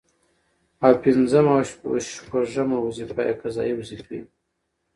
او 0.85 0.93
پنځمه 1.03 1.53
او 1.89 1.95
شپومه 2.45 2.77
وظيفه 2.85 3.21
يې 3.27 3.33
قضايي 3.41 3.73
وظيفي 3.75 4.07
دي 4.19 4.21